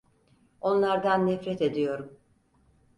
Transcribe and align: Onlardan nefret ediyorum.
Onlardan 0.61 1.27
nefret 1.27 1.61
ediyorum. 1.61 2.19